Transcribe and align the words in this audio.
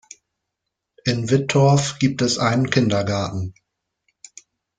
In 1.05 1.29
Wittorf 1.29 1.99
gibt 1.99 2.23
es 2.23 2.39
einen 2.39 2.71
Kindergarten. 2.71 3.53